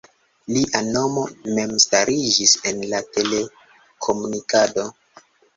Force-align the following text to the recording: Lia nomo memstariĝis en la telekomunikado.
Lia 0.53 0.79
nomo 0.85 1.25
memstariĝis 1.57 2.55
en 2.71 2.81
la 2.95 3.05
telekomunikado. 3.19 4.91